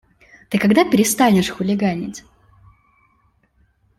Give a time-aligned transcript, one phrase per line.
[0.49, 2.25] Ты когда перестанешь хулиганить?